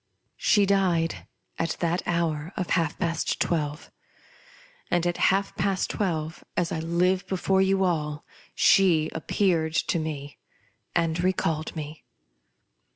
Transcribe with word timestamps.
She 0.37 0.65
died 0.65 1.27
at 1.59 1.77
that 1.79 2.01
hour 2.07 2.53
of 2.57 2.71
half 2.71 2.97
past 2.97 3.39
twelve; 3.39 3.91
and 4.89 5.05
at 5.05 5.17
half 5.29 5.55
past 5.55 5.91
twelve, 5.91 6.43
as 6.57 6.71
I 6.71 6.81
five 6.81 7.27
before 7.27 7.61
you 7.61 7.83
all, 7.83 8.25
she 8.55 9.11
appeared 9.13 9.75
to 9.75 9.99
me 9.99 10.39
and 10.95 11.23
recalled 11.23 11.75
me. 11.75 12.03